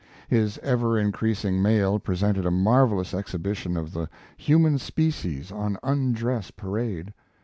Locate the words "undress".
5.83-6.49